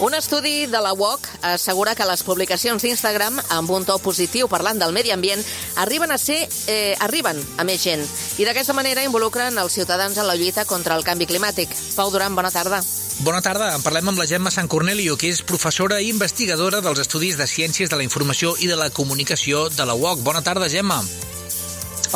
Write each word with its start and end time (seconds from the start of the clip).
Un 0.00 0.12
estudi 0.12 0.66
de 0.66 0.80
la 0.82 0.92
UOC 0.92 1.28
assegura 1.42 1.94
que 1.94 2.06
les 2.06 2.24
publicacions 2.26 2.82
d'Instagram 2.82 3.38
amb 3.54 3.70
un 3.70 3.84
to 3.86 3.94
positiu 4.02 4.48
parlant 4.50 4.80
del 4.82 4.92
medi 4.92 5.12
ambient 5.14 5.42
arriben 5.78 6.10
a 6.10 6.18
ser 6.18 6.40
eh, 6.66 6.96
arriben 6.98 7.38
a 7.58 7.64
més 7.64 7.84
gent 7.84 8.02
i 8.42 8.44
d'aquesta 8.44 8.74
manera 8.74 9.04
involucren 9.06 9.54
els 9.62 9.76
ciutadans 9.78 10.18
en 10.18 10.26
la 10.26 10.34
lluita 10.34 10.64
contra 10.66 10.96
el 10.98 11.06
canvi 11.06 11.28
climàtic. 11.30 11.70
Pau 11.94 12.10
Duran, 12.10 12.34
bona 12.34 12.50
tarda. 12.50 12.82
Bona 13.22 13.40
tarda, 13.40 13.70
en 13.76 13.84
parlem 13.86 14.10
amb 14.10 14.18
la 14.18 14.26
Gemma 14.26 14.50
Sant 14.50 14.66
Cornelio, 14.66 15.14
que 15.16 15.30
és 15.30 15.44
professora 15.46 16.00
i 16.02 16.10
investigadora 16.10 16.82
dels 16.82 16.98
Estudis 16.98 17.38
de 17.38 17.46
Ciències 17.46 17.88
de 17.88 17.96
la 17.96 18.02
Informació 18.02 18.56
i 18.58 18.66
de 18.66 18.74
la 18.74 18.90
Comunicació 18.90 19.68
de 19.70 19.86
la 19.86 19.94
UOC. 19.94 20.26
Bona 20.26 20.42
tarda, 20.42 20.68
Gemma. 20.68 20.98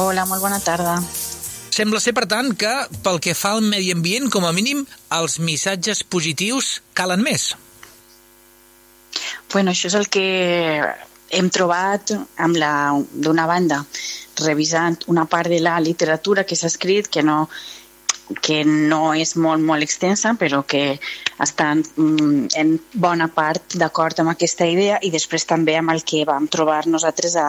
Hola, 0.02 0.26
molt 0.26 0.42
bona 0.42 0.59
tarda. 0.59 0.98
Sembla 1.70 2.02
ser, 2.02 2.10
per 2.18 2.26
tant, 2.26 2.51
que 2.59 2.74
pel 3.06 3.23
que 3.23 3.38
fa 3.38 3.54
al 3.54 3.62
medi 3.62 3.95
ambient, 3.95 4.26
com 4.34 4.42
a 4.42 4.52
mínim, 4.52 4.82
els 5.15 5.38
missatges 5.38 6.02
positius 6.02 6.80
calen 6.98 7.23
més. 7.23 7.52
Bueno, 9.52 9.73
això 9.73 9.88
és 9.88 9.97
el 9.97 10.09
que 10.12 10.27
hem 11.30 11.49
trobat 11.52 12.13
amb 12.41 12.57
la 12.57 12.73
d'una 13.13 13.46
banda, 13.49 13.82
revisant 14.45 14.99
una 15.09 15.27
part 15.27 15.49
de 15.52 15.60
la 15.60 15.79
literatura 15.80 16.45
que 16.45 16.57
s'ha 16.57 16.71
escrit 16.73 17.09
que 17.09 17.23
no 17.23 17.46
que 18.45 18.59
no 18.65 19.15
és 19.16 19.35
molt, 19.40 19.63
molt 19.65 19.85
extensa, 19.85 20.35
però 20.37 20.60
que 20.68 20.99
està 21.40 21.71
mm, 21.73 22.51
en 22.60 22.74
bona 22.93 23.29
part 23.32 23.79
d'acord 23.80 24.21
amb 24.21 24.35
aquesta 24.35 24.66
idea 24.68 24.99
i 25.02 25.10
després 25.15 25.49
també 25.49 25.79
amb 25.79 25.95
el 25.95 26.02
que 26.05 26.27
vam 26.29 26.49
trobar 26.52 26.83
nosaltres 26.87 27.38
a, 27.40 27.46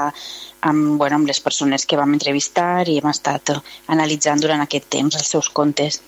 amb, 0.62 0.96
bueno, 1.02 1.20
amb 1.20 1.28
les 1.28 1.42
persones 1.44 1.86
que 1.86 2.00
vam 2.00 2.16
entrevistar 2.16 2.88
i 2.88 3.00
hem 3.00 3.12
estat 3.12 3.52
analitzant 3.88 4.40
durant 4.40 4.64
aquest 4.64 4.88
temps 4.90 5.20
els 5.20 5.36
seus 5.36 5.52
contes. 5.52 6.00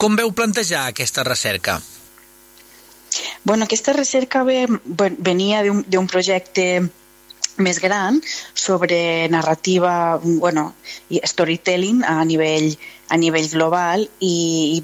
Com 0.00 0.16
veu 0.16 0.32
plantejar 0.32 0.88
aquesta 0.88 1.22
recerca? 1.26 1.78
Bueno, 3.44 3.64
aquesta 3.64 3.92
recerca 3.92 4.42
ve, 4.44 4.66
venia 5.18 5.62
d'un 5.64 6.06
projecte 6.06 6.66
més 7.60 7.80
gran 7.80 8.20
sobre 8.54 9.28
narrativa, 9.28 10.20
bueno, 10.22 10.74
storytelling 11.10 12.02
a 12.04 12.24
nivell, 12.24 12.72
a 13.08 13.16
nivell 13.16 13.48
global 13.50 14.06
i 14.20 14.82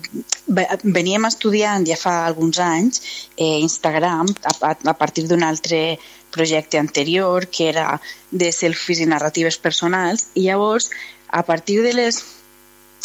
veníem 0.83 1.29
estudiant 1.29 1.87
ja 1.89 1.97
fa 2.01 2.15
alguns 2.27 2.59
anys 2.61 3.03
eh, 3.37 3.61
Instagram 3.63 4.33
a, 4.45 4.73
a 4.75 4.95
partir 4.99 5.27
d'un 5.29 5.45
altre 5.47 5.99
projecte 6.35 6.79
anterior 6.79 7.47
que 7.47 7.69
era 7.71 8.01
de 8.31 8.51
selfies 8.53 9.01
i 9.01 9.07
narratives 9.09 9.61
personals 9.63 10.29
i 10.35 10.49
llavors 10.49 10.91
a 11.29 11.45
partir 11.47 11.83
de 11.87 11.95
les 11.95 12.25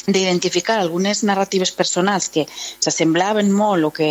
d'identificar 0.08 0.80
algunes 0.80 1.22
narratives 1.24 1.72
personals 1.72 2.32
que 2.34 2.48
s'assemblaven 2.50 3.52
molt 3.54 3.86
o 3.86 3.92
que 3.94 4.10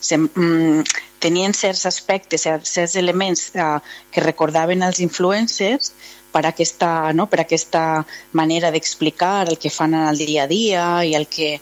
sem, 0.00 0.28
mm, 0.28 0.84
tenien 1.18 1.54
certs 1.54 1.86
aspectes, 1.86 2.46
certs 2.46 2.96
elements 2.96 3.50
eh, 3.54 3.78
que 4.12 4.24
recordaven 4.24 4.82
els 4.82 5.00
influencers 5.00 5.92
per 6.32 6.44
aquesta, 6.46 7.12
no, 7.16 7.26
per 7.32 7.40
aquesta 7.40 8.04
manera 8.32 8.70
d'explicar 8.70 9.48
el 9.48 9.58
que 9.58 9.72
fan 9.72 9.94
el 9.94 10.18
dia 10.18 10.44
a 10.44 10.50
dia 10.50 10.86
i 11.04 11.14
el 11.16 11.26
que 11.26 11.60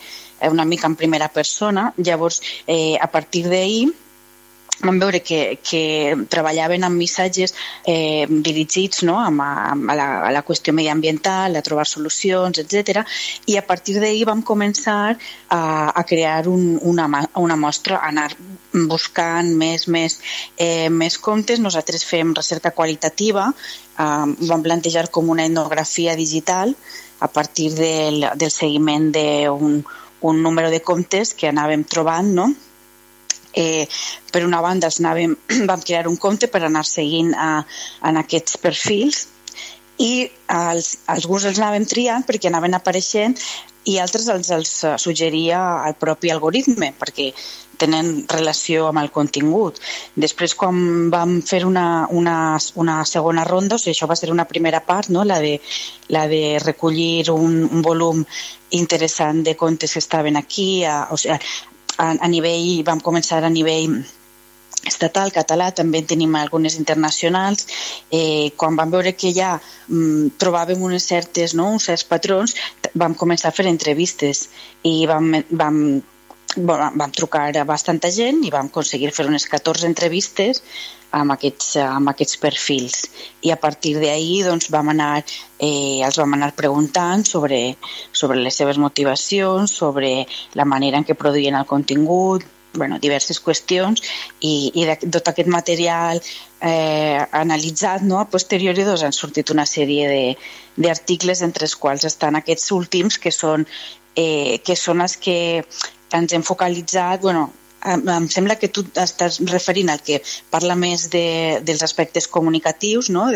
una 0.51 0.65
mica 0.65 0.87
en 0.87 0.97
primera 0.97 1.29
persona. 1.29 1.93
Llavors, 1.97 2.43
eh, 2.67 2.99
a 3.01 3.11
partir 3.11 3.45
d'ahir, 3.49 3.93
vam 4.83 4.99
veure 4.99 5.21
que, 5.23 5.59
que 5.63 6.15
treballaven 6.31 6.85
amb 6.85 6.99
missatges 6.99 7.55
eh, 7.87 8.27
dirigits 8.29 9.05
no? 9.07 9.19
amb 9.23 9.43
a, 9.45 9.95
la, 9.95 10.09
a 10.27 10.33
la 10.35 10.43
qüestió 10.47 10.75
mediambiental, 10.75 11.55
a 11.55 11.63
trobar 11.63 11.87
solucions, 11.87 12.59
etc. 12.59 13.05
I 13.47 13.59
a 13.59 13.65
partir 13.67 13.99
d'ahir 14.01 14.27
vam 14.29 14.43
començar 14.43 15.15
a, 15.15 15.63
a 15.95 16.05
crear 16.09 16.49
un, 16.51 16.75
una, 16.83 17.09
una 17.41 17.57
mostra, 17.57 18.01
a 18.01 18.11
anar 18.11 18.31
buscant 18.91 19.55
més, 19.55 19.87
més, 19.87 20.19
eh, 20.59 20.91
més 20.91 21.19
comptes. 21.19 21.63
Nosaltres 21.63 22.05
fem 22.05 22.35
recerca 22.35 22.75
qualitativa, 22.75 23.51
eh, 23.51 24.37
vam 24.51 24.63
plantejar 24.65 25.09
com 25.11 25.31
una 25.31 25.47
etnografia 25.47 26.17
digital 26.19 26.75
a 27.21 27.29
partir 27.29 27.71
del, 27.73 28.27
del 28.35 28.51
seguiment 28.51 29.13
d'un 29.15 29.85
un 30.25 30.43
número 30.43 30.71
de 30.71 30.81
comptes 30.81 31.35
que 31.37 31.51
anàvem 31.51 31.83
trobant, 31.85 32.31
no? 32.33 32.47
Eh, 33.55 33.87
per 34.33 34.45
una 34.47 34.61
banda 34.65 34.91
els 34.91 35.01
anàvem, 35.03 35.37
vam 35.71 35.85
crear 35.85 36.09
un 36.11 36.19
compte 36.21 36.51
per 36.51 36.65
anar 36.65 36.85
seguint 36.89 37.35
a, 37.35 37.65
en 38.09 38.21
aquests 38.21 38.59
perfils 38.63 39.29
i 40.03 40.27
els, 40.51 40.97
alguns 41.07 41.47
els 41.47 41.61
anàvem 41.61 41.87
triant 41.87 42.27
perquè 42.27 42.51
anaven 42.51 42.75
apareixent 42.75 43.39
i 43.85 43.99
altres 44.01 44.27
els, 44.33 44.49
els 44.51 44.73
suggeria 45.03 45.61
el 45.87 45.95
propi 46.01 46.33
algoritme 46.33 46.95
perquè 46.99 47.31
tenen 47.77 48.25
relació 48.31 48.89
amb 48.89 49.01
el 49.03 49.11
contingut. 49.15 49.81
Després, 50.15 50.55
quan 50.59 51.11
vam 51.13 51.41
fer 51.47 51.65
una, 51.67 52.07
una, 52.11 52.37
una 52.81 53.01
segona 53.09 53.45
ronda, 53.45 53.77
o 53.77 53.83
sigui, 53.83 53.95
això 53.97 54.09
va 54.11 54.17
ser 54.19 54.31
una 54.33 54.47
primera 54.49 54.81
part, 54.87 55.11
no? 55.11 55.25
la, 55.27 55.41
de, 55.43 55.59
la 56.15 56.27
de 56.31 56.59
recollir 56.63 57.31
un, 57.35 57.65
un 57.67 57.83
volum 57.83 58.25
interessant 58.79 59.43
de 59.45 59.57
contes 59.57 59.93
que 59.93 60.03
estaven 60.03 60.39
aquí, 60.41 60.85
a, 60.85 61.09
o 61.11 61.19
sigui, 61.21 61.39
a, 61.99 62.13
a 62.15 62.29
nivell, 62.29 62.83
vam 62.87 63.01
començar 63.01 63.43
a 63.45 63.53
nivell 63.53 64.03
estatal, 64.85 65.33
català, 65.33 65.71
també 65.73 66.03
en 66.03 66.09
tenim 66.09 66.35
algunes 66.37 66.77
internacionals. 66.81 67.67
Eh, 68.13 68.53
quan 68.61 68.77
vam 68.77 68.91
veure 68.93 69.15
que 69.17 69.33
ja 69.35 69.55
mm, 69.59 70.35
trobàvem 70.41 70.83
unes 70.83 71.07
certes, 71.09 71.55
no, 71.59 71.71
uns 71.77 71.89
certs 71.89 72.05
patrons, 72.09 72.57
vam 72.95 73.17
començar 73.19 73.51
a 73.51 73.57
fer 73.57 73.67
entrevistes 73.71 74.49
i 74.85 75.05
vam, 75.11 75.31
vam, 75.51 75.79
bueno, 76.57 76.91
vam 76.95 77.15
trucar 77.15 77.49
a 77.57 77.65
bastanta 77.69 78.11
gent 78.15 78.45
i 78.45 78.53
vam 78.55 78.71
aconseguir 78.73 79.13
fer 79.15 79.27
unes 79.31 79.49
14 79.51 79.89
entrevistes 79.89 80.63
amb 81.15 81.35
aquests, 81.35 81.77
amb 81.83 82.11
aquests 82.13 82.41
perfils. 82.43 83.05
I 83.47 83.53
a 83.55 83.59
partir 83.61 83.95
d'ahir 84.01 84.45
doncs, 84.49 84.71
vam 84.75 84.91
anar, 84.95 85.25
eh, 85.59 86.01
els 86.07 86.19
vam 86.21 86.35
anar 86.37 86.53
preguntant 86.59 87.25
sobre, 87.29 87.77
sobre 88.13 88.41
les 88.41 88.59
seves 88.61 88.81
motivacions, 88.83 89.71
sobre 89.71 90.27
la 90.59 90.67
manera 90.67 90.99
en 90.99 91.07
què 91.07 91.17
produïen 91.19 91.59
el 91.59 91.71
contingut, 91.71 92.45
bueno, 92.75 92.99
diverses 92.99 93.39
qüestions 93.41 94.03
i, 94.41 94.73
i 94.75 94.85
de 94.89 94.97
tot 95.15 95.31
aquest 95.31 95.49
material 95.51 96.21
eh, 96.21 97.23
analitzat 97.31 98.03
no, 98.03 98.19
a 98.19 98.29
posteriori 98.31 98.85
doncs, 98.87 99.05
han 99.07 99.15
sortit 99.15 99.53
una 99.55 99.67
sèrie 99.69 100.35
d'articles 100.77 101.45
entre 101.47 101.69
els 101.69 101.77
quals 101.79 102.07
estan 102.11 102.41
aquests 102.41 102.73
últims 102.75 103.19
que 103.23 103.31
són, 103.31 103.67
eh, 104.19 104.59
que 104.67 104.77
són 104.77 105.05
els 105.07 105.17
que 105.17 105.37
ens 106.15 106.35
hem 106.35 106.43
focalitzat 106.47 107.23
bueno, 107.23 107.49
em 107.85 108.29
sembla 108.33 108.57
que 108.57 108.71
tu 108.73 108.85
estàs 109.01 109.41
referint 109.51 109.91
al 109.93 110.01
que 110.05 110.21
parla 110.53 110.77
més 110.79 111.09
de, 111.13 111.61
dels 111.67 111.83
aspectes 111.85 112.29
comunicatius 112.37 113.11
no? 113.13 113.27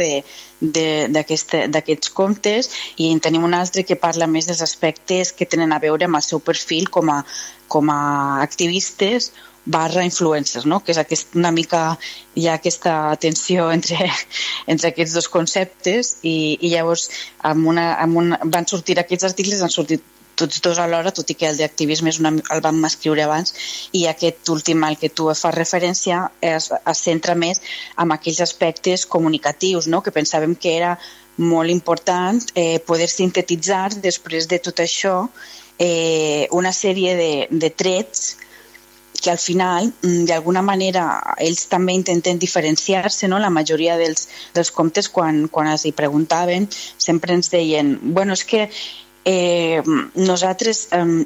d'aquests 0.63 2.15
comptes 2.17 2.71
i 2.97 3.11
en 3.13 3.21
tenim 3.21 3.45
un 3.45 3.57
altre 3.59 3.85
que 3.85 3.99
parla 4.01 4.31
més 4.31 4.49
dels 4.49 4.65
aspectes 4.65 5.33
que 5.37 5.47
tenen 5.47 5.73
a 5.73 5.83
veure 5.83 6.09
amb 6.09 6.21
el 6.21 6.25
seu 6.25 6.41
perfil 6.41 6.89
com 6.89 7.13
a, 7.13 7.21
com 7.69 7.93
a 7.93 8.01
activistes 8.43 9.33
barra 9.69 10.03
influencers, 10.03 10.65
no? 10.65 10.81
que 10.81 10.95
és 10.95 10.99
aquest, 11.01 11.35
una 11.37 11.53
mica 11.53 11.83
hi 12.41 12.47
ha 12.49 12.57
aquesta 12.57 12.95
tensió 13.21 13.69
entre, 13.75 14.09
entre 14.73 14.95
aquests 14.95 15.17
dos 15.19 15.29
conceptes 15.29 16.17
i, 16.23 16.57
i 16.57 16.73
llavors 16.73 17.11
amb 17.51 17.69
una, 17.69 17.91
amb 18.01 18.23
una, 18.23 18.41
van 18.45 18.69
sortir 18.71 18.97
aquests 18.99 19.29
articles, 19.29 19.61
han 19.61 19.75
sortit 19.75 20.15
tots 20.39 20.63
dos 20.65 20.79
alhora, 20.79 21.13
tot 21.15 21.31
i 21.31 21.37
que 21.39 21.49
el 21.51 21.59
d'activisme 21.61 22.13
el 22.55 22.65
vam 22.65 22.81
escriure 22.89 23.25
abans, 23.27 23.55
i 23.93 24.07
aquest 24.07 24.49
últim 24.55 24.85
al 24.87 24.99
que 25.01 25.11
tu 25.11 25.29
fas 25.35 25.55
referència 25.57 26.25
es, 26.41 26.71
es 26.73 27.05
centra 27.11 27.35
més 27.35 27.63
en 27.99 28.15
aquells 28.15 28.43
aspectes 28.47 29.07
comunicatius, 29.07 29.91
no? 29.93 30.03
que 30.03 30.15
pensàvem 30.15 30.55
que 30.55 30.77
era 30.79 30.97
molt 31.39 31.71
important 31.71 32.43
eh, 32.55 32.79
poder 32.87 33.09
sintetitzar 33.11 33.89
després 34.03 34.49
de 34.51 34.59
tot 34.59 34.83
això 34.83 35.17
eh, 35.79 36.49
una 36.51 36.73
sèrie 36.75 37.15
de, 37.17 37.33
de 37.51 37.71
trets 37.71 38.37
que 39.19 39.31
al 39.31 39.39
final, 39.39 39.93
mm, 40.03 40.25
d'alguna 40.31 40.63
manera, 40.63 41.05
ells 41.43 41.67
també 41.71 41.95
intenten 41.97 42.39
diferenciar-se, 42.39 43.27
no? 43.29 43.41
La 43.43 43.51
majoria 43.51 43.97
dels, 43.99 44.29
dels 44.55 44.71
comptes, 44.71 45.09
quan, 45.11 45.47
quan 45.51 45.67
els 45.67 45.87
hi 45.87 45.93
preguntaven, 45.93 46.69
sempre 46.99 47.35
ens 47.35 47.51
deien, 47.51 47.97
bueno, 48.15 48.39
és 48.39 48.45
que 48.47 48.69
eh, 49.25 49.83
nosaltres 50.15 50.89
eh, 50.93 51.25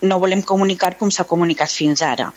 no 0.00 0.18
volem 0.20 0.42
comunicar 0.42 0.94
com 0.98 1.10
s'ha 1.10 1.26
comunicat 1.26 1.70
fins 1.72 2.02
ara. 2.02 2.28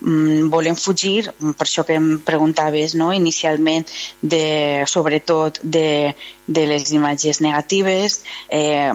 Mm, 0.00 0.46
volem 0.52 0.76
fugir, 0.78 1.26
per 1.58 1.66
això 1.66 1.82
que 1.84 1.96
em 1.98 2.18
preguntaves 2.22 2.94
no? 2.94 3.10
inicialment, 3.12 3.88
de, 4.22 4.84
sobretot 4.86 5.58
de, 5.62 6.14
de 6.46 6.66
les 6.70 6.92
imatges 6.94 7.40
negatives, 7.42 8.20
eh, 8.48 8.92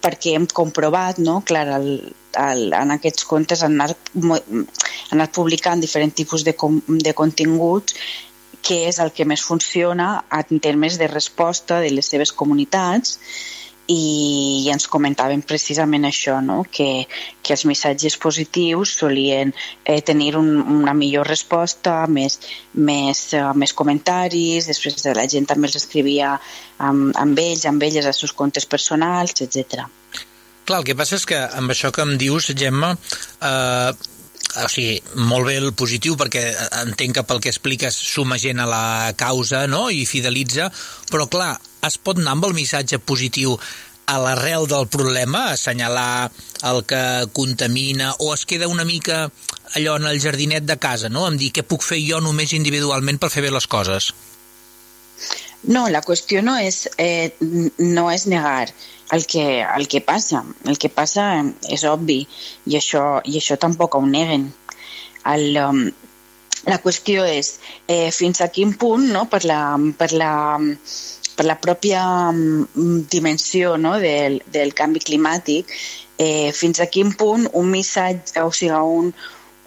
perquè 0.00 0.36
hem 0.36 0.46
comprovat, 0.48 1.20
no? 1.20 1.42
clar, 1.44 1.66
el, 1.76 1.90
el, 2.46 2.70
en 2.72 2.94
aquests 2.96 3.28
contes 3.28 3.64
han 3.66 3.76
anat, 3.76 4.14
han 4.16 5.18
anat 5.18 5.34
publicant 5.36 5.84
diferents 5.84 6.16
tipus 6.16 6.46
de, 6.46 6.56
de 6.88 7.12
continguts 7.12 8.00
què 8.66 8.86
és 8.88 8.96
el 8.98 9.12
que 9.14 9.26
més 9.28 9.44
funciona 9.46 10.24
en 10.34 10.58
termes 10.64 10.96
de 10.98 11.06
resposta 11.06 11.78
de 11.84 11.92
les 11.92 12.08
seves 12.10 12.32
comunitats 12.34 13.20
i 13.92 14.66
ens 14.72 14.88
comentaven 14.90 15.42
precisament 15.46 16.06
això, 16.08 16.40
no? 16.42 16.64
que, 16.70 17.06
que 17.42 17.54
els 17.54 17.64
missatges 17.70 18.16
positius 18.18 18.96
solien 18.98 19.52
eh, 19.84 20.00
tenir 20.02 20.34
un, 20.38 20.50
una 20.80 20.94
millor 20.94 21.28
resposta, 21.30 21.98
més, 22.10 22.40
més, 22.74 23.22
uh, 23.38 23.52
més 23.54 23.74
comentaris, 23.76 24.66
després 24.66 24.98
la 25.06 25.28
gent 25.30 25.46
també 25.46 25.70
els 25.70 25.78
escrivia 25.78 26.34
amb, 26.78 27.14
amb 27.14 27.38
ells, 27.38 27.66
amb 27.70 27.82
elles, 27.86 28.06
els 28.06 28.24
seus 28.24 28.34
comptes 28.34 28.66
personals, 28.66 29.38
etc. 29.40 29.86
Clar, 30.66 30.82
el 30.82 30.88
que 30.88 30.98
passa 30.98 31.14
és 31.20 31.28
que 31.28 31.38
amb 31.38 31.70
això 31.70 31.92
que 31.94 32.02
em 32.02 32.16
dius, 32.18 32.50
Gemma, 32.58 32.90
eh, 33.38 33.92
o 34.56 34.68
sigui, 34.72 34.96
molt 35.28 35.46
bé 35.46 35.56
el 35.60 35.72
positiu 35.78 36.16
perquè 36.18 36.42
entenc 36.82 37.18
que 37.18 37.24
pel 37.28 37.42
que 37.44 37.52
expliques 37.52 37.94
suma 37.94 38.38
gent 38.40 38.62
a 38.62 38.68
la 38.68 39.12
causa 39.18 39.66
no? 39.70 39.86
i 39.90 40.06
fidelitza, 40.08 40.70
però 41.10 41.28
clar, 41.30 41.54
es 41.86 41.98
pot 41.98 42.20
anar 42.20 42.36
amb 42.36 42.48
el 42.48 42.56
missatge 42.56 42.98
positiu 42.98 43.56
a 44.06 44.18
l'arrel 44.22 44.68
del 44.70 44.86
problema, 44.86 45.50
assenyalar 45.52 46.30
el 46.70 46.84
que 46.86 47.02
contamina, 47.34 48.12
o 48.18 48.32
es 48.34 48.46
queda 48.46 48.68
una 48.70 48.84
mica 48.84 49.26
allò 49.74 49.96
en 49.98 50.06
el 50.06 50.20
jardinet 50.22 50.64
de 50.64 50.78
casa, 50.78 51.10
no? 51.10 51.26
Em 51.26 51.38
dir 51.40 51.50
què 51.52 51.66
puc 51.66 51.82
fer 51.82 51.98
jo 52.04 52.20
només 52.22 52.54
individualment 52.54 53.18
per 53.18 53.32
fer 53.34 53.42
bé 53.42 53.50
les 53.50 53.66
coses. 53.66 54.12
No, 55.66 55.88
la 55.90 56.02
qüestió 56.06 56.42
no 56.46 56.54
és, 56.62 56.84
eh, 57.02 57.34
no 57.78 58.10
és 58.12 58.26
negar 58.30 58.68
el 59.12 59.26
que, 59.26 59.62
el 59.62 59.88
que 59.88 60.00
passa. 60.00 60.44
El 60.64 60.78
que 60.78 60.88
passa 60.88 61.26
és 61.68 61.84
obvi 61.84 62.20
i 62.66 62.78
això, 62.78 63.20
i 63.24 63.38
això 63.40 63.58
tampoc 63.58 63.98
ho 63.98 64.04
neguen. 64.06 64.52
El, 65.26 65.58
um, 65.58 65.80
la 66.70 66.78
qüestió 66.82 67.26
és 67.26 67.56
eh, 67.88 68.12
fins 68.14 68.40
a 68.40 68.48
quin 68.54 68.76
punt, 68.78 69.10
no, 69.10 69.26
per 69.30 69.42
la, 69.46 69.60
per 69.98 70.12
la 70.14 70.32
per 71.36 71.46
la 71.46 71.56
pròpia 71.60 72.02
mm, 72.32 73.06
dimensió 73.12 73.76
no, 73.76 73.96
del, 74.00 74.40
del 74.52 74.74
canvi 74.74 75.02
climàtic, 75.04 75.72
eh, 76.18 76.52
fins 76.56 76.80
a 76.80 76.88
quin 76.88 77.12
punt 77.12 77.48
un 77.52 77.68
missatge, 77.70 78.40
o 78.42 78.52
sigui, 78.52 78.76
un, 79.00 79.10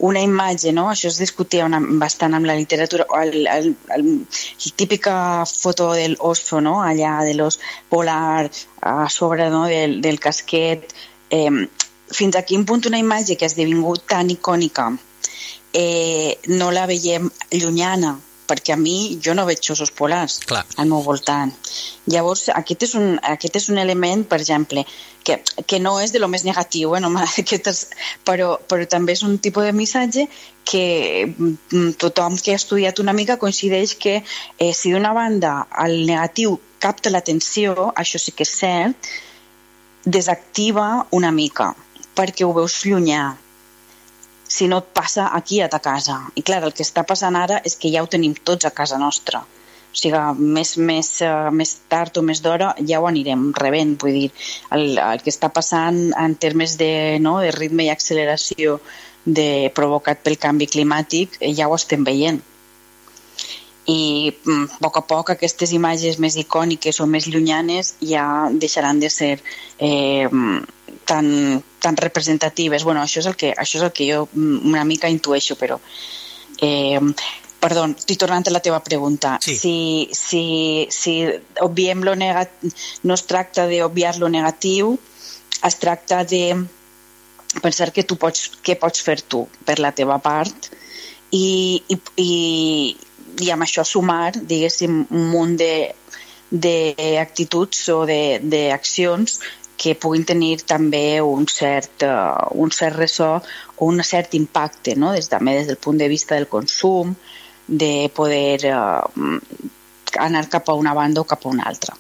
una 0.10 0.22
imatge, 0.24 0.72
no? 0.74 0.88
això 0.90 1.10
es 1.12 1.20
discutia 1.22 1.66
una, 1.68 1.82
bastant 2.02 2.34
amb 2.34 2.48
la 2.50 2.56
literatura, 2.58 3.06
el, 3.22 3.46
el, 3.48 3.74
el, 3.96 4.08
el 4.56 4.72
típica 4.80 5.46
foto 5.46 5.92
del 5.94 6.16
oso, 6.20 6.62
no? 6.64 6.80
allà 6.82 7.20
de 7.28 7.36
l'os 7.36 7.60
polar 7.92 8.50
a 8.82 9.10
sobre 9.10 9.50
no? 9.54 9.66
del, 9.68 10.00
del 10.02 10.20
casquet, 10.24 10.96
eh, 11.30 11.68
fins 12.10 12.36
a 12.36 12.46
quin 12.48 12.66
punt 12.66 12.88
una 12.90 12.98
imatge 12.98 13.38
que 13.38 13.46
ha 13.46 13.52
esdevingut 13.52 14.08
tan 14.10 14.32
icònica 14.34 14.88
eh, 15.74 16.40
no 16.48 16.72
la 16.72 16.88
veiem 16.90 17.30
llunyana, 17.52 18.18
perquè 18.50 18.74
a 18.74 18.80
mi 18.80 19.20
jo 19.24 19.36
no 19.38 19.46
veig 19.48 19.72
ossos 19.72 19.92
polars 19.96 20.40
Clar. 20.50 20.64
al 20.78 20.90
meu 20.90 21.04
voltant. 21.06 21.54
Llavors, 22.10 22.48
aquest 22.56 22.88
és 22.90 22.96
un, 22.98 23.20
aquest 23.34 23.60
és 23.62 23.70
un 23.70 23.78
element, 23.82 24.26
per 24.30 24.40
exemple, 24.42 24.86
que, 25.24 25.40
que 25.70 25.80
no 25.80 25.98
és 26.02 26.14
de 26.16 26.22
lo 26.22 26.30
més 26.32 26.46
negatiu, 26.48 26.96
eh, 26.96 27.02
no 27.04 27.12
aquestes, 27.22 27.86
però, 28.26 28.56
però 28.70 28.88
també 28.90 29.14
és 29.18 29.24
un 29.28 29.38
tipus 29.38 29.68
de 29.68 29.76
missatge 29.78 30.28
que 30.70 30.86
mm, 31.28 31.98
tothom 32.02 32.38
que 32.38 32.54
ha 32.54 32.62
estudiat 32.62 33.00
una 33.04 33.16
mica 33.18 33.40
coincideix 33.42 33.96
que 34.02 34.20
eh, 34.22 34.74
si 34.74 34.94
d'una 34.94 35.14
banda 35.18 35.68
el 35.86 36.06
negatiu 36.10 36.58
capta 36.80 37.12
l'atenció, 37.12 37.92
això 37.96 38.22
sí 38.22 38.34
que 38.34 38.48
és 38.48 38.56
cert, 38.62 39.12
desactiva 40.06 41.06
una 41.12 41.32
mica, 41.36 41.74
perquè 42.16 42.46
ho 42.48 42.54
veus 42.56 42.80
llunyà, 42.88 43.34
si 44.50 44.68
no 44.68 44.82
et 44.82 44.90
passa 44.98 45.30
aquí 45.38 45.62
a 45.62 45.70
ta 45.70 45.80
casa. 45.80 46.18
I 46.36 46.44
clar, 46.44 46.64
el 46.66 46.74
que 46.74 46.86
està 46.86 47.06
passant 47.08 47.38
ara 47.38 47.62
és 47.70 47.78
que 47.80 47.92
ja 47.94 48.04
ho 48.04 48.10
tenim 48.10 48.34
tots 48.34 48.66
a 48.66 48.74
casa 48.82 48.98
nostra. 49.02 49.44
O 49.90 49.98
sigui, 49.98 50.20
més, 50.58 50.76
més, 50.78 51.10
uh, 51.26 51.50
més 51.54 51.76
tard 51.90 52.18
o 52.18 52.26
més 52.26 52.42
d'hora 52.46 52.74
ja 52.92 53.00
ho 53.02 53.08
anirem 53.10 53.50
rebent. 53.58 53.96
Vull 54.02 54.18
dir, 54.18 54.28
el, 54.76 54.98
el 54.98 55.24
que 55.24 55.34
està 55.34 55.50
passant 55.54 56.02
en 56.26 56.36
termes 56.36 56.78
de, 56.82 56.92
no, 57.22 57.40
de 57.46 57.54
ritme 57.56 57.88
i 57.88 57.94
acceleració 57.94 58.80
de, 59.26 59.70
provocat 59.76 60.22
pel 60.26 60.38
canvi 60.42 60.70
climàtic 60.70 61.38
eh, 61.40 61.54
ja 61.54 61.70
ho 61.70 61.76
estem 61.78 62.06
veient 62.08 62.42
i 63.90 64.32
mm, 64.32 64.66
a 64.78 64.82
poc 64.84 65.00
a 65.00 65.04
poc 65.10 65.32
aquestes 65.34 65.72
imatges 65.74 66.20
més 66.22 66.38
icòniques 66.38 67.00
o 67.02 67.08
més 67.10 67.28
llunyanes 67.32 67.96
ja 68.06 68.24
deixaran 68.64 69.00
de 69.02 69.10
ser 69.10 69.32
eh, 69.80 70.28
tan, 71.10 71.64
tan 71.82 71.98
representatives. 71.98 72.86
Bueno, 72.86 73.02
això 73.02 73.24
és 73.24 73.28
el 73.32 73.36
que, 73.40 73.50
això 73.58 73.80
és 73.80 73.86
el 73.88 73.94
que 73.98 74.06
jo 74.12 74.26
mm, 74.30 74.58
una 74.70 74.86
mica 74.86 75.10
intueixo, 75.10 75.58
però... 75.58 75.80
Eh, 76.62 77.00
perdó, 77.60 77.88
estic 77.90 78.20
tornant 78.22 78.46
a 78.48 78.54
la 78.54 78.62
teva 78.64 78.80
pregunta. 78.86 79.38
Sí. 79.44 79.56
Si, 79.58 79.76
si, 80.16 80.44
si 80.94 81.16
obviem 81.66 82.06
lo 82.06 82.14
negat... 82.16 82.54
no 83.04 83.18
es 83.18 83.26
tracta 83.28 83.66
d'obviar 83.68 84.18
lo 84.22 84.30
negatiu, 84.30 84.94
es 85.66 85.80
tracta 85.82 86.24
de 86.24 86.44
pensar 87.64 87.92
que 87.92 88.06
tu 88.06 88.16
pots, 88.22 88.52
què 88.64 88.78
pots 88.80 89.02
fer 89.02 89.20
tu 89.26 89.48
per 89.66 89.80
la 89.82 89.92
teva 89.98 90.20
part 90.22 90.70
i, 91.34 91.82
i, 91.90 91.98
i, 92.22 92.96
i 93.42 93.50
amb 93.50 93.66
això 93.66 93.84
sumar, 93.84 94.32
diguéssim, 94.38 95.02
un 95.10 95.26
munt 95.34 95.58
d'actituds 96.54 97.82
o 97.96 98.04
d'accions 98.06 99.40
que 99.80 99.96
puguin 99.96 100.26
tenir 100.28 100.58
també 100.68 101.22
un 101.24 101.48
cert, 101.48 102.04
uh, 102.04 102.50
un 102.60 102.74
cert 102.76 103.00
ressò 103.00 103.32
o 103.40 103.88
un 103.88 104.04
cert 104.04 104.36
impacte, 104.36 104.98
no? 105.00 105.14
des, 105.16 105.32
també 105.32 105.56
des 105.56 105.72
del 105.72 105.80
punt 105.80 106.02
de 106.02 106.10
vista 106.12 106.36
del 106.36 106.50
consum, 106.52 107.16
de 107.68 108.10
poder 108.16 108.60
uh, 108.74 109.40
anar 110.20 110.48
cap 110.52 110.70
a 110.70 110.78
una 110.78 110.94
banda 110.98 111.22
o 111.22 111.28
cap 111.30 111.46
a 111.46 111.54
una 111.54 111.68
altra. 111.70 111.96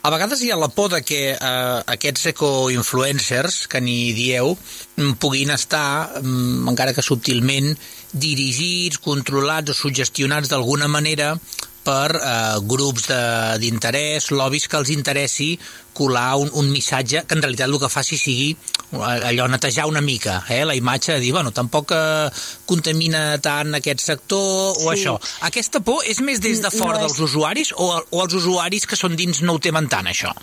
A 0.00 0.08
vegades 0.08 0.40
hi 0.40 0.48
ha 0.48 0.56
la 0.56 0.70
por 0.72 0.88
de 0.88 1.02
que 1.04 1.18
eh, 1.34 1.80
aquests 1.94 2.30
eco-influencers, 2.30 3.66
que 3.68 3.82
ni 3.84 4.14
dieu, 4.16 4.54
mm, 4.96 5.18
puguin 5.20 5.52
estar, 5.52 6.22
mm, 6.22 6.70
encara 6.72 6.94
que 6.96 7.04
subtilment, 7.04 7.74
dirigits, 8.12 8.96
controlats 9.04 9.74
o 9.74 9.76
sugestionats 9.76 10.48
d'alguna 10.48 10.88
manera 10.88 11.34
per 11.84 12.10
eh, 12.16 12.58
grups 12.68 13.08
d'interès, 13.60 14.30
lobbies 14.36 14.68
que 14.68 14.78
els 14.80 14.90
interessi 14.92 15.54
colar 15.96 16.36
un, 16.40 16.50
un 16.60 16.68
missatge 16.70 17.24
que 17.26 17.36
en 17.36 17.42
realitat 17.42 17.68
el 17.68 17.78
que 17.80 17.90
faci 17.92 18.18
sigui 18.20 18.50
eh, 18.52 19.30
allò 19.30 19.48
netejar 19.50 19.88
una 19.88 20.02
mica 20.04 20.40
eh, 20.48 20.62
la 20.64 20.76
imatge 20.76 21.16
de 21.16 21.24
dir, 21.24 21.32
bueno, 21.32 21.52
tampoc 21.56 21.94
eh, 21.96 22.28
contamina 22.66 23.24
tant 23.42 23.74
aquest 23.80 24.04
sector 24.04 24.76
o 24.76 24.84
sí. 24.84 24.92
això. 24.94 25.16
Aquesta 25.48 25.82
por 25.84 26.04
és 26.06 26.20
més 26.20 26.42
des 26.44 26.62
de 26.62 26.72
fora 26.74 26.98
no 26.98 27.06
dels 27.06 27.18
és... 27.18 27.24
usuaris 27.30 27.74
o, 27.76 27.90
o 27.98 28.22
els 28.24 28.36
usuaris 28.42 28.86
que 28.86 28.98
són 29.00 29.16
dins 29.16 29.42
no 29.42 29.56
ho 29.56 29.62
temen 29.62 29.88
tant, 29.88 30.08
això? 30.10 30.34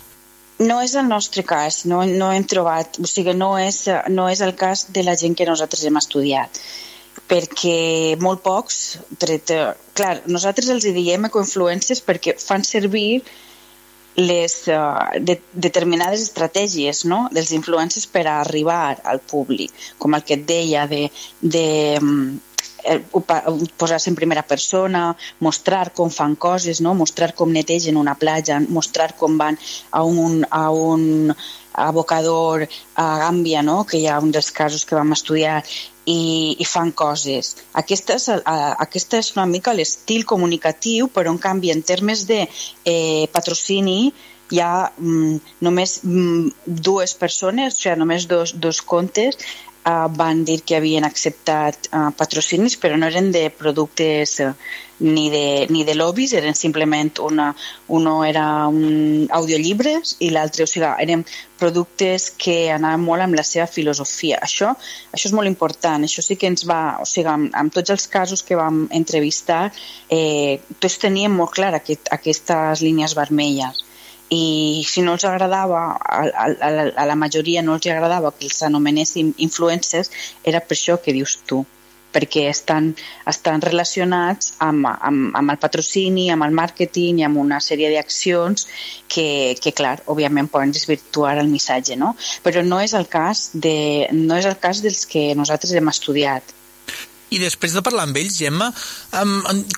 No 0.58 0.80
és 0.82 0.96
el 0.98 1.06
nostre 1.06 1.44
cas, 1.46 1.84
no, 1.86 2.02
no 2.02 2.32
hem 2.34 2.42
trobat, 2.50 2.98
o 2.98 3.06
sigui, 3.06 3.30
no 3.38 3.52
és, 3.62 3.84
no 4.10 4.26
és 4.26 4.42
el 4.42 4.56
cas 4.58 4.88
de 4.90 5.04
la 5.06 5.14
gent 5.14 5.38
que 5.38 5.46
nosaltres 5.46 5.84
hem 5.86 6.00
estudiat 6.00 6.58
perquè 7.28 8.16
molt 8.22 8.42
pocs, 8.44 8.98
tret, 9.18 9.52
clar, 9.98 10.14
nosaltres 10.30 10.70
els 10.74 10.86
diem 10.96 11.28
ecoinfluències 11.28 12.02
perquè 12.06 12.36
fan 12.40 12.64
servir 12.64 13.22
les 14.18 14.54
uh, 14.66 15.14
de, 15.22 15.38
determinades 15.54 16.24
estratègies 16.26 17.04
no? 17.06 17.28
dels 17.32 17.52
influències 17.54 18.08
per 18.10 18.24
a 18.26 18.40
arribar 18.42 18.98
al 19.04 19.20
públic, 19.20 19.70
com 19.98 20.16
el 20.18 20.24
que 20.26 20.34
et 20.40 20.46
deia 20.48 20.86
de, 20.90 21.04
de 21.40 21.66
um, 22.96 23.60
posar-se 23.80 24.10
en 24.10 24.16
primera 24.16 24.42
persona, 24.42 25.12
mostrar 25.40 25.90
com 25.96 26.10
fan 26.10 26.34
coses, 26.36 26.80
no? 26.80 26.94
mostrar 26.94 27.34
com 27.34 27.52
netegen 27.52 28.00
una 28.00 28.16
platja, 28.18 28.60
mostrar 28.68 29.14
com 29.18 29.38
van 29.38 29.58
a 29.90 30.02
un, 30.04 30.44
a 30.50 30.70
un 30.70 31.34
abocador 31.78 32.66
a 32.96 33.06
Gàmbia, 33.22 33.62
no? 33.62 33.84
que 33.84 34.00
hi 34.00 34.08
ha 34.08 34.18
un 34.18 34.32
dels 34.34 34.50
casos 34.50 34.84
que 34.84 34.98
vam 34.98 35.14
estudiar, 35.14 35.62
i, 36.08 36.56
i 36.56 36.64
fan 36.64 36.90
coses. 36.96 37.54
Aquesta 37.76 38.16
és, 38.16 38.28
a, 38.32 38.56
aquesta 38.84 39.20
és 39.20 39.34
una 39.36 39.46
mica 39.50 39.74
l'estil 39.76 40.24
comunicatiu, 40.28 41.10
però 41.12 41.34
en 41.34 41.40
canvi 41.42 41.72
en 41.74 41.84
termes 41.84 42.24
de 42.30 42.46
eh, 42.48 43.28
patrocini 43.34 44.00
hi 44.48 44.62
ha 44.64 44.88
mm, 44.88 45.34
només 45.66 45.98
mm, 46.04 46.76
dues 46.88 47.12
persones, 47.20 47.76
o 47.76 47.82
sigui, 47.82 47.98
només 48.00 48.24
dos, 48.30 48.54
dos 48.56 48.80
comptes 48.80 49.36
uh, 49.88 50.08
van 50.12 50.44
dir 50.44 50.60
que 50.66 50.76
havien 50.76 51.06
acceptat 51.08 51.88
uh, 51.92 52.10
patrocinis, 52.18 52.76
però 52.80 52.98
no 52.98 53.08
eren 53.08 53.32
de 53.32 53.48
productes 53.54 54.38
uh, 54.44 54.52
ni 55.00 55.28
de, 55.30 55.66
ni 55.70 55.84
de 55.86 55.94
lobbies, 55.94 56.34
eren 56.34 56.56
simplement 56.58 57.20
una, 57.22 57.48
uno 57.94 58.24
era 58.26 58.66
un 58.66 59.28
audiollibres 59.30 60.16
i 60.26 60.30
l'altre, 60.34 60.66
o 60.66 60.70
sigui, 60.70 60.88
eren 61.04 61.24
productes 61.58 62.28
que 62.34 62.58
anaven 62.74 63.06
molt 63.06 63.24
amb 63.24 63.38
la 63.38 63.46
seva 63.46 63.68
filosofia. 63.70 64.40
Això, 64.42 64.72
això 65.14 65.30
és 65.30 65.36
molt 65.38 65.50
important, 65.50 66.04
això 66.04 66.24
sí 66.24 66.36
que 66.36 66.50
ens 66.50 66.66
va, 66.68 66.98
o 67.02 67.06
sigui, 67.06 67.30
amb, 67.30 67.50
amb 67.54 67.74
tots 67.74 67.94
els 67.94 68.08
casos 68.10 68.42
que 68.42 68.58
vam 68.58 68.86
entrevistar, 68.90 69.68
eh, 70.10 70.58
tots 70.78 70.98
teníem 71.02 71.38
molt 71.38 71.54
clar 71.54 71.76
aquest, 71.78 72.10
aquestes 72.18 72.82
línies 72.82 73.14
vermelles 73.18 73.87
i 74.34 74.84
si 74.86 75.02
no 75.02 75.14
els 75.16 75.24
agradava, 75.24 75.80
a, 75.96 76.20
a, 76.28 76.70
a 77.02 77.08
la 77.08 77.16
majoria 77.16 77.62
no 77.64 77.78
els 77.78 77.88
agradava 77.88 78.32
que 78.36 78.48
els 78.50 78.62
anomenéssim 78.66 79.32
influencers, 79.48 80.12
era 80.44 80.60
per 80.60 80.76
això 80.76 80.98
que 81.02 81.16
dius 81.16 81.38
tu 81.48 81.64
perquè 82.12 82.46
estan, 82.48 82.92
estan 83.28 83.62
relacionats 83.62 84.54
amb, 84.64 84.88
amb, 84.88 85.34
amb 85.36 85.52
el 85.52 85.58
patrocini, 85.60 86.28
amb 86.32 86.46
el 86.46 86.56
màrqueting 86.56 87.20
i 87.20 87.26
amb 87.26 87.40
una 87.40 87.60
sèrie 87.64 87.90
d'accions 87.92 88.66
que, 89.12 89.28
que, 89.60 89.74
clar, 89.76 89.98
òbviament 90.08 90.48
poden 90.52 90.72
desvirtuar 90.74 91.36
el 91.42 91.52
missatge, 91.52 91.98
no? 92.00 92.14
Però 92.44 92.64
no 92.64 92.80
és 92.80 92.96
el 92.98 93.08
cas, 93.12 93.50
de, 93.54 94.08
no 94.14 94.38
és 94.40 94.48
el 94.48 94.56
cas 94.62 94.82
dels 94.84 95.04
que 95.10 95.30
nosaltres 95.38 95.74
hem 95.76 95.92
estudiat. 95.92 96.57
I 97.28 97.38
després 97.42 97.74
de 97.76 97.82
parlar 97.84 98.06
amb 98.06 98.16
ells, 98.16 98.38
Gemma, 98.40 98.70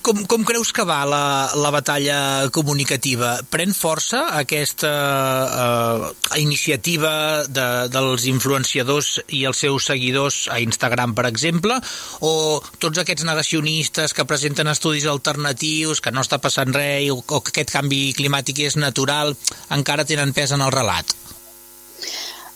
com, 0.06 0.22
com 0.30 0.44
creus 0.46 0.70
que 0.74 0.84
va 0.86 1.00
la, 1.08 1.22
la 1.58 1.72
batalla 1.74 2.18
comunicativa? 2.54 3.32
Pren 3.50 3.74
força 3.74 4.22
aquesta 4.38 4.90
uh, 4.90 6.06
iniciativa 6.38 7.12
de, 7.50 7.66
dels 7.90 8.26
influenciadors 8.30 9.16
i 9.34 9.42
els 9.50 9.64
seus 9.66 9.90
seguidors 9.90 10.44
a 10.52 10.60
Instagram, 10.62 11.16
per 11.18 11.26
exemple, 11.30 11.80
o 12.22 12.32
tots 12.78 13.02
aquests 13.02 13.26
negacionistes 13.26 14.14
que 14.14 14.28
presenten 14.30 14.70
estudis 14.70 15.08
alternatius, 15.10 16.00
que 16.04 16.14
no 16.14 16.22
està 16.22 16.38
passant 16.38 16.70
res, 16.76 17.10
o, 17.10 17.18
o 17.18 17.42
que 17.42 17.54
aquest 17.54 17.74
canvi 17.74 18.12
climàtic 18.14 18.62
és 18.68 18.78
natural, 18.78 19.34
encara 19.74 20.06
tenen 20.06 20.36
pes 20.36 20.54
en 20.54 20.62
el 20.62 20.70
relat? 20.74 21.16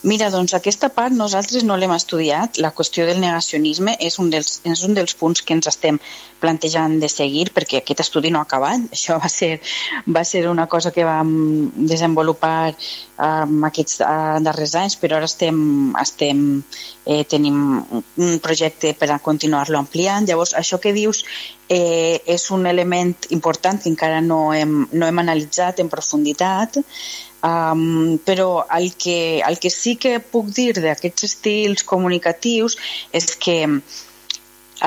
Mira, 0.04 0.26
doncs 0.28 0.52
aquesta 0.52 0.90
part 0.92 1.14
nosaltres 1.16 1.62
no 1.64 1.78
l'hem 1.80 1.92
estudiat. 1.94 2.58
La 2.60 2.70
qüestió 2.76 3.06
del 3.08 3.22
negacionisme 3.22 3.94
és 4.04 4.18
un 4.20 4.28
dels, 4.34 4.58
és 4.68 4.82
un 4.84 4.92
dels 4.98 5.16
punts 5.16 5.40
que 5.40 5.56
ens 5.56 5.70
estem 5.70 5.96
plantejant 6.42 6.98
de 7.00 7.08
seguir 7.08 7.46
perquè 7.56 7.80
aquest 7.80 8.02
estudi 8.04 8.32
no 8.34 8.42
ha 8.42 8.44
acabat. 8.44 8.84
Això 8.96 9.16
va 9.22 9.30
ser, 9.32 9.54
va 10.16 10.24
ser 10.28 10.44
una 10.50 10.66
cosa 10.68 10.92
que 10.92 11.06
vam 11.08 11.32
desenvolupar 11.94 12.74
um, 12.74 13.64
aquests 13.70 14.02
uh, 14.04 14.36
darrers 14.44 14.76
anys, 14.82 14.98
però 15.00 15.16
ara 15.22 15.30
estem, 15.30 15.56
estem 16.02 16.44
eh, 17.06 17.24
tenim 17.24 17.58
un 17.88 18.38
projecte 18.44 18.92
per 19.00 19.08
a 19.08 19.20
continuar-lo 19.24 19.80
ampliant. 19.80 20.28
Llavors, 20.28 20.52
això 20.60 20.82
que 20.84 20.92
dius 20.92 21.24
eh, 21.68 22.20
és 22.26 22.50
un 22.50 22.66
element 22.66 23.14
important 23.30 23.80
que 23.80 23.90
encara 23.90 24.20
no 24.20 24.52
hem, 24.52 24.84
no 24.92 25.06
hem 25.06 25.22
analitzat 25.24 25.80
en 25.80 25.92
profunditat, 25.92 26.82
Um, 27.44 28.16
però 28.24 28.64
el 28.72 28.94
que, 28.96 29.42
el 29.44 29.58
que 29.60 29.68
sí 29.68 29.98
que 30.00 30.14
puc 30.32 30.46
dir 30.56 30.78
d'aquests 30.78 31.26
estils 31.26 31.84
comunicatius 31.84 32.78
és 33.12 33.34
que 33.36 33.58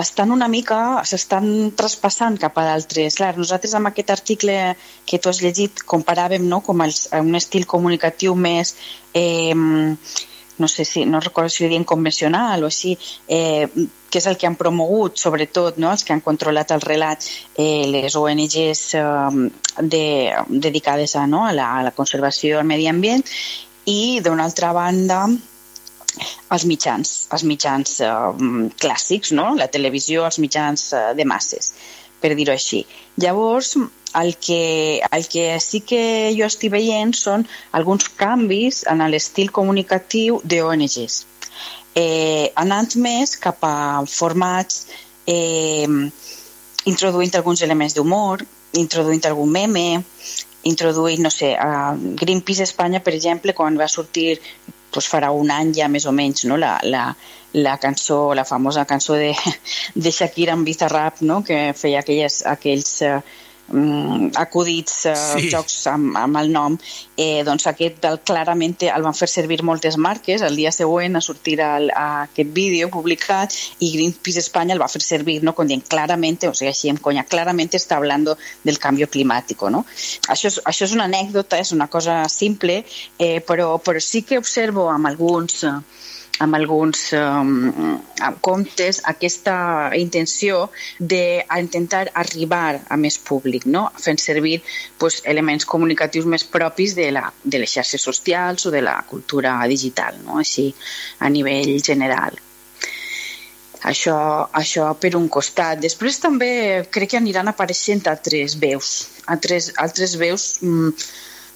estan 0.01 0.33
una 0.33 0.47
mica, 0.49 0.79
s'estan 1.05 1.71
traspassant 1.77 2.39
cap 2.41 2.57
a 2.57 2.65
d'altres. 2.65 3.19
Nosaltres 3.37 3.75
amb 3.77 3.91
aquest 3.91 4.09
article 4.15 4.57
que 5.05 5.19
tu 5.21 5.29
has 5.29 5.41
llegit 5.41 5.85
comparàvem 5.93 6.49
no, 6.49 6.63
com 6.65 6.81
els, 6.81 7.07
un 7.13 7.37
estil 7.37 7.69
comunicatiu 7.69 8.35
més 8.35 8.73
eh, 9.13 9.53
no 10.57 10.67
sé 10.67 10.85
si, 10.85 11.05
no 11.05 11.19
recordo 11.19 11.49
si 11.49 11.65
ho 11.65 11.69
diuen 11.69 11.83
convencional 11.83 12.63
o 12.63 12.71
així, 12.71 12.97
eh, 13.27 13.67
que 14.09 14.21
és 14.21 14.27
el 14.27 14.37
que 14.37 14.47
han 14.47 14.55
promogut, 14.55 15.17
sobretot, 15.19 15.77
no? 15.77 15.91
els 15.91 16.03
que 16.03 16.15
han 16.15 16.23
controlat 16.25 16.71
el 16.75 16.81
relat, 16.81 17.27
eh, 17.55 17.85
les 17.91 18.15
ONGs 18.15 18.83
eh, 18.95 19.03
de, 19.81 20.05
dedicades 20.47 21.15
a, 21.15 21.27
no? 21.27 21.45
a, 21.45 21.53
la, 21.53 21.73
a 21.77 21.83
la 21.85 21.93
conservació 21.95 22.57
del 22.57 22.69
medi 22.69 22.87
ambient, 22.87 23.25
i 23.87 24.19
d'una 24.23 24.47
altra 24.47 24.73
banda 24.75 25.25
els 26.55 26.65
mitjans, 26.65 27.13
els 27.35 27.43
mitjans 27.47 27.99
eh, 28.01 28.09
clàssics, 28.81 29.33
no? 29.37 29.51
la 29.59 29.69
televisió, 29.73 30.25
els 30.25 30.39
mitjans 30.43 30.89
eh, 30.93 31.05
de 31.17 31.25
masses, 31.27 31.73
per 32.21 32.33
dir-ho 32.37 32.55
així. 32.55 32.83
Llavors, 33.21 33.75
el 34.15 34.37
que, 34.37 35.01
el 35.11 35.27
que 35.27 35.59
sí 35.59 35.81
que 35.81 36.33
jo 36.37 36.47
estic 36.47 36.71
veient 36.73 37.13
són 37.15 37.45
alguns 37.77 38.07
canvis 38.09 38.83
en 38.89 39.03
l'estil 39.11 39.51
comunicatiu 39.51 40.41
d'ONGs. 40.43 41.25
Eh, 41.97 42.53
anant 42.55 42.93
més 43.01 43.35
cap 43.41 43.63
a 43.65 44.03
formats 44.05 44.85
eh, 45.25 45.87
introduint 46.85 47.35
alguns 47.35 47.63
elements 47.65 47.95
d'humor, 47.97 48.45
introduint 48.77 49.25
algun 49.25 49.51
meme, 49.51 50.03
introduint, 50.63 51.21
no 51.23 51.31
sé, 51.33 51.55
a 51.55 51.95
Greenpeace 51.97 52.63
Espanya, 52.63 53.01
per 53.03 53.13
exemple, 53.15 53.55
quan 53.57 53.77
va 53.79 53.87
sortir 53.87 54.37
doncs 54.93 55.09
farà 55.11 55.31
un 55.35 55.51
any 55.51 55.73
ja 55.75 55.87
més 55.91 56.05
o 56.07 56.13
menys 56.15 56.45
no? 56.49 56.57
la, 56.57 56.77
la, 56.83 57.09
la 57.53 57.75
cançó, 57.77 58.33
la 58.33 58.45
famosa 58.45 58.85
cançó 58.85 59.17
de, 59.19 59.33
de 60.03 60.11
Shakira 60.11 60.55
amb 60.55 60.65
Bizarrap, 60.65 61.21
no? 61.21 61.41
que 61.43 61.73
feia 61.77 61.99
aquelles, 61.99 62.41
aquells 62.45 62.93
uh, 63.05 63.19
mm, 63.67 64.31
acudits, 64.35 65.05
eh, 65.05 65.15
sí. 65.15 65.49
jocs 65.51 65.75
amb, 65.91 66.15
amb 66.17 66.39
el 66.41 66.51
nom, 66.51 66.77
eh, 67.17 67.43
doncs 67.47 67.67
aquest 67.71 67.99
del, 68.03 68.19
clarament 68.27 68.77
el 68.87 69.05
van 69.05 69.15
fer 69.17 69.29
servir 69.31 69.61
moltes 69.65 69.97
marques, 69.97 70.43
el 70.45 70.55
dia 70.59 70.71
següent 70.75 71.17
a 71.17 71.23
sortir 71.23 71.59
el, 71.63 71.89
a 71.91 72.23
aquest 72.27 72.51
vídeo 72.55 72.89
publicat 72.93 73.55
i 73.79 73.91
Greenpeace 73.95 74.43
Espanya 74.43 74.75
el 74.75 74.81
va 74.83 74.89
fer 74.91 75.01
servir, 75.03 75.39
no? 75.43 75.55
com 75.57 75.67
dient 75.67 75.85
clarament, 75.87 76.39
o 76.49 76.53
sigui, 76.53 76.71
així 76.71 76.91
en 76.91 77.01
conya, 77.01 77.25
clarament 77.27 77.73
està 77.73 77.97
hablando 77.97 78.37
del 78.63 78.79
canvi 78.79 79.07
climàtic, 79.07 79.63
no? 79.71 79.83
Això 80.31 80.51
és, 80.51 80.59
això 80.65 80.85
és 80.87 80.93
una 80.95 81.07
anècdota, 81.07 81.59
és 81.59 81.71
una 81.75 81.87
cosa 81.91 82.19
simple, 82.31 82.83
eh, 83.19 83.39
però, 83.47 83.77
però 83.83 84.01
sí 84.03 84.23
que 84.23 84.41
observo 84.41 84.89
amb 84.93 85.13
alguns... 85.13 85.63
Eh, 85.63 85.79
amb 86.43 86.55
alguns 86.55 87.11
um, 87.17 87.99
comptes 88.45 89.01
aquesta 89.09 89.57
intenció 89.97 90.67
d'intentar 90.99 92.07
arribar 92.13 92.79
a 92.87 92.97
més 92.97 93.17
públic, 93.17 93.65
no? 93.65 93.87
fent 93.97 94.21
servir 94.21 94.59
pues, 95.01 95.21
elements 95.25 95.65
comunicatius 95.65 96.27
més 96.29 96.45
propis 96.45 96.95
de, 96.97 97.09
la, 97.11 97.27
de 97.43 97.61
les 97.63 97.73
xarxes 97.73 98.03
socials 98.09 98.67
o 98.67 98.73
de 98.73 98.83
la 98.85 98.99
cultura 99.09 99.59
digital, 99.67 100.19
no? 100.25 100.37
així 100.43 100.69
a 101.19 101.31
nivell 101.33 101.77
general. 101.83 102.37
Això, 103.87 104.17
això 104.57 104.89
per 104.99 105.13
un 105.15 105.27
costat. 105.29 105.79
Després 105.79 106.17
també 106.19 106.49
crec 106.91 107.13
que 107.13 107.19
aniran 107.19 107.51
apareixent 107.51 108.07
altres 108.09 108.57
veus, 108.59 108.89
altres, 109.31 109.69
altres 109.77 110.17
veus 110.19 110.47
mm, 110.65 110.89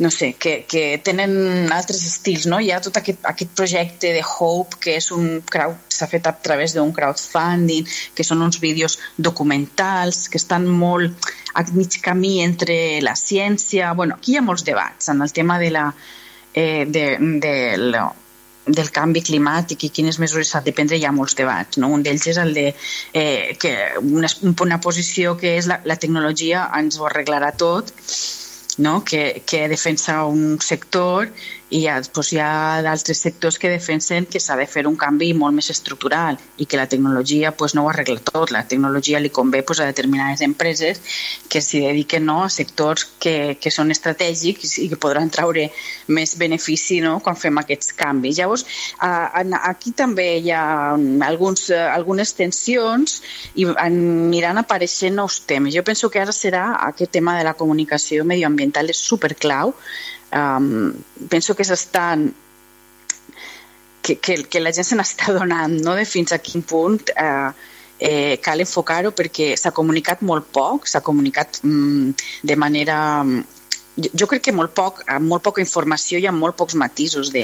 no 0.02 0.10
sé, 0.10 0.34
que, 0.34 0.66
que 0.68 0.98
tenen 0.98 1.72
altres 1.72 2.02
estils, 2.08 2.48
no? 2.50 2.58
Hi 2.60 2.72
ha 2.74 2.80
tot 2.82 2.96
aquest, 2.98 3.22
aquest 3.30 3.52
projecte 3.54 4.10
de 4.16 4.24
Hope, 4.26 4.80
que 4.82 4.96
és 4.98 5.12
un 5.14 5.44
crowd, 5.46 5.78
s'ha 5.94 6.08
fet 6.10 6.26
a 6.26 6.34
través 6.34 6.74
d'un 6.74 6.90
crowdfunding, 6.96 7.86
que 8.18 8.26
són 8.26 8.42
uns 8.42 8.58
vídeos 8.64 8.98
documentals, 9.30 10.24
que 10.34 10.42
estan 10.42 10.66
molt 10.66 11.30
a 11.54 11.64
mig 11.78 12.00
camí 12.02 12.40
entre 12.42 12.98
la 13.06 13.14
ciència... 13.14 13.94
bueno, 13.94 14.18
aquí 14.18 14.34
hi 14.34 14.42
ha 14.42 14.46
molts 14.48 14.66
debats 14.66 15.14
en 15.14 15.22
el 15.22 15.38
tema 15.38 15.60
de 15.62 15.70
la, 15.70 15.86
eh, 16.56 16.90
de, 16.90 17.06
de 17.46 17.56
la, 17.78 18.08
del 18.66 18.90
canvi 18.98 19.22
climàtic 19.30 19.86
i 19.86 19.94
quines 20.02 20.18
mesures 20.18 20.50
s'ha 20.50 20.66
de 20.66 20.74
prendre, 20.74 20.98
hi 20.98 21.06
ha 21.06 21.14
molts 21.14 21.38
debats. 21.38 21.78
No? 21.78 21.94
Un 21.94 22.02
d'ells 22.02 22.26
és 22.34 22.42
el 22.42 22.58
de 22.58 22.72
eh, 23.14 23.54
que 23.62 23.78
una, 24.02 24.34
una 24.50 24.82
posició 24.82 25.38
que 25.38 25.60
és 25.62 25.70
la, 25.70 25.78
la 25.86 26.02
tecnologia 26.02 26.72
ens 26.82 26.98
ho 26.98 27.06
arreglarà 27.06 27.54
tot 27.54 27.94
no? 28.80 29.04
que, 29.04 29.44
que 29.46 29.68
defensa 29.68 30.26
un 30.26 30.60
sector 30.62 31.32
i 31.72 31.86
ja, 31.86 31.96
doncs 32.04 32.34
hi 32.36 32.40
ha 32.44 32.82
d'altres 32.84 33.22
sectors 33.24 33.58
que 33.60 33.70
defensen 33.72 34.26
que 34.28 34.42
s'ha 34.44 34.58
de 34.60 34.68
fer 34.68 34.84
un 34.90 34.98
canvi 35.00 35.30
molt 35.34 35.56
més 35.56 35.70
estructural 35.72 36.36
i 36.60 36.68
que 36.68 36.80
la 36.80 36.88
tecnologia 36.92 37.54
doncs, 37.56 37.76
no 37.78 37.86
ho 37.86 37.90
arregla 37.92 38.20
tot. 38.28 38.52
La 38.52 38.66
tecnologia 38.68 39.22
li 39.24 39.32
convé 39.32 39.62
doncs, 39.64 39.80
a 39.80 39.88
determinades 39.88 40.44
empreses 40.44 41.00
que 41.48 41.62
s'hi 41.64 41.80
dediquen 41.86 42.28
no, 42.28 42.42
a 42.44 42.50
sectors 42.52 43.06
que, 43.24 43.56
que 43.56 43.72
són 43.72 43.94
estratègics 43.96 44.78
i 44.84 44.90
que 44.92 45.00
podran 45.00 45.32
traure 45.32 45.70
més 46.12 46.36
benefici 46.38 47.00
no, 47.04 47.20
quan 47.24 47.40
fem 47.40 47.62
aquests 47.62 47.96
canvis. 47.96 48.42
Llavors, 48.42 48.68
aquí 49.00 49.96
també 49.96 50.28
hi 50.42 50.52
ha 50.52 50.66
alguns, 51.30 51.70
algunes 51.72 52.36
tensions 52.36 53.22
i 53.56 53.70
aniran 53.80 54.60
apareixent 54.60 55.16
nous 55.16 55.40
temes. 55.48 55.72
Jo 55.76 55.86
penso 55.88 56.12
que 56.12 56.20
ara 56.20 56.36
serà 56.36 56.66
aquest 56.92 57.16
tema 57.16 57.38
de 57.40 57.48
la 57.48 57.56
comunicació 57.56 58.28
medioambiental 58.62 58.90
és 58.94 59.02
superclau 59.02 59.74
um, 60.34 60.94
penso 61.30 61.56
que 61.56 61.66
s'estan 61.66 62.32
que, 64.02 64.18
que, 64.18 64.44
que 64.50 64.60
la 64.60 64.74
gent 64.74 64.88
se 64.88 64.98
n'està 64.98 65.34
donant 65.34 65.80
no? 65.82 65.96
de 65.96 66.06
fins 66.06 66.32
a 66.32 66.40
quin 66.42 66.64
punt 66.66 67.12
eh, 67.16 67.50
eh, 68.00 68.38
cal 68.42 68.62
enfocar-ho 68.62 69.14
perquè 69.14 69.56
s'ha 69.58 69.72
comunicat 69.72 70.22
molt 70.26 70.50
poc, 70.52 70.88
s'ha 70.88 71.04
comunicat 71.06 71.62
mm, 71.64 72.14
de 72.44 72.56
manera 72.58 72.98
jo 74.16 74.26
crec 74.26 74.46
que 74.48 74.54
molt 74.56 74.72
poc, 74.74 75.02
amb 75.12 75.28
molt 75.28 75.44
poca 75.44 75.62
informació 75.62 76.20
i 76.20 76.28
amb 76.30 76.40
molt 76.40 76.56
pocs 76.58 76.78
matisos 76.80 77.32
de, 77.36 77.44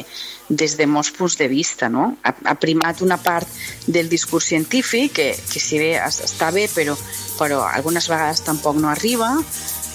des 0.49 0.77
de 0.79 0.87
molts 0.87 1.11
punts 1.11 1.35
de 1.37 1.47
vista. 1.51 1.89
No? 1.91 2.13
Ha, 2.23 2.33
ha 2.51 2.55
primat 2.55 3.03
una 3.03 3.17
part 3.21 3.47
del 3.85 4.09
discurs 4.09 4.47
científic 4.53 5.13
que, 5.19 5.27
que 5.35 5.59
si 5.61 5.79
bé 5.81 5.93
està 5.99 6.49
bé 6.55 6.67
però, 6.73 6.95
però 7.37 7.65
algunes 7.67 8.07
vegades 8.09 8.45
tampoc 8.47 8.79
no 8.79 8.89
arriba 8.89 9.35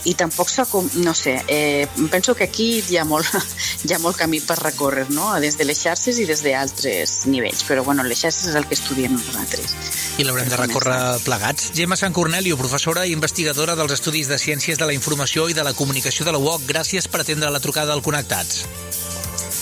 i 0.04 0.14
tampoc 0.18 0.50
s'ha, 0.50 0.66
no 1.04 1.14
sé, 1.14 1.36
eh, 1.46 1.86
penso 2.10 2.34
que 2.34 2.44
aquí 2.44 2.82
hi 2.88 2.98
ha, 2.98 3.04
molt, 3.04 3.28
hi 3.86 3.92
ha 3.94 4.00
molt 4.02 4.18
camí 4.18 4.40
per 4.40 4.58
recórrer, 4.60 5.08
no? 5.10 5.30
des 5.40 5.56
de 5.58 5.66
les 5.68 5.78
xarxes 5.78 6.18
i 6.18 6.26
des 6.28 6.42
d'altres 6.44 7.22
nivells, 7.30 7.64
però 7.68 7.84
bueno, 7.86 8.04
les 8.04 8.18
xarxes 8.18 8.50
és 8.50 8.58
el 8.58 8.66
que 8.68 8.78
estudiem 8.78 9.14
nosaltres. 9.14 9.76
I 10.18 10.26
l'haurem 10.26 10.50
de 10.50 10.58
recórrer 10.60 10.98
plegats. 11.26 11.70
Gemma 11.76 11.96
Sant 11.96 12.14
Cornelio, 12.16 12.58
professora 12.60 13.06
i 13.06 13.14
investigadora 13.16 13.76
dels 13.78 13.94
Estudis 13.98 14.28
de 14.28 14.38
Ciències 14.38 14.78
de 14.78 14.88
la 14.88 14.96
Informació 14.96 15.48
i 15.48 15.56
de 15.56 15.64
la 15.66 15.74
Comunicació 15.78 16.26
de 16.26 16.34
la 16.34 16.42
UOC, 16.42 16.66
gràcies 16.68 17.08
per 17.08 17.22
atendre 17.22 17.50
la 17.50 17.62
trucada 17.62 17.94
al 17.94 18.02
Connectats. 18.02 18.66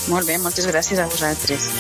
Molt 0.09 0.27
bé, 0.27 0.39
moltes 0.41 0.67
gràcies 0.67 0.99
a 0.99 1.07
vosaltres. 1.11 1.71